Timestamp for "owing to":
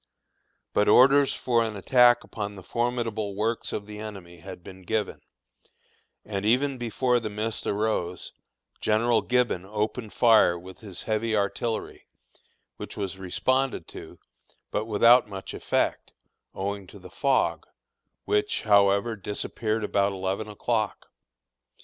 16.55-16.97